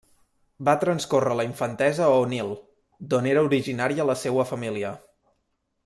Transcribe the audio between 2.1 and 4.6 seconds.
Onil, d'on era originària la seua